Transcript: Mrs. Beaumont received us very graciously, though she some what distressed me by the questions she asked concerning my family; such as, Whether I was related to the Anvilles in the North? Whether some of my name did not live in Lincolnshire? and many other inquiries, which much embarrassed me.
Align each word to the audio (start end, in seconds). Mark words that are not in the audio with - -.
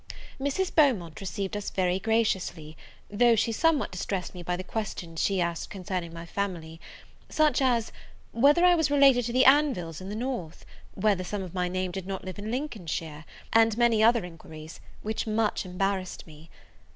Mrs. 0.39 0.73
Beaumont 0.73 1.21
received 1.21 1.55
us 1.55 1.69
very 1.69 1.99
graciously, 1.99 2.75
though 3.07 3.35
she 3.35 3.51
some 3.51 3.77
what 3.77 3.91
distressed 3.91 4.33
me 4.33 4.41
by 4.41 4.55
the 4.55 4.63
questions 4.63 5.21
she 5.21 5.39
asked 5.39 5.69
concerning 5.69 6.11
my 6.11 6.25
family; 6.25 6.81
such 7.29 7.61
as, 7.61 7.91
Whether 8.31 8.65
I 8.65 8.73
was 8.73 8.89
related 8.89 9.25
to 9.25 9.31
the 9.31 9.45
Anvilles 9.45 10.01
in 10.01 10.09
the 10.09 10.15
North? 10.15 10.65
Whether 10.95 11.23
some 11.23 11.43
of 11.43 11.53
my 11.53 11.67
name 11.67 11.91
did 11.91 12.07
not 12.07 12.25
live 12.25 12.39
in 12.39 12.49
Lincolnshire? 12.49 13.25
and 13.53 13.77
many 13.77 14.01
other 14.01 14.25
inquiries, 14.25 14.79
which 15.03 15.27
much 15.27 15.67
embarrassed 15.67 16.25
me. 16.25 16.49